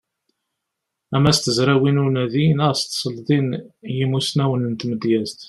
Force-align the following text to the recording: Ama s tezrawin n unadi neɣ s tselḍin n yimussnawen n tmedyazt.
Ama 1.15 1.31
s 1.37 1.39
tezrawin 1.39 1.97
n 2.01 2.03
unadi 2.05 2.45
neɣ 2.57 2.71
s 2.79 2.81
tselḍin 2.83 3.47
n 3.55 3.59
yimussnawen 3.97 4.63
n 4.71 4.73
tmedyazt. 4.79 5.39